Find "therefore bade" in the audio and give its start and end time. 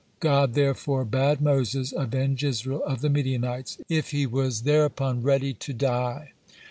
0.55-1.41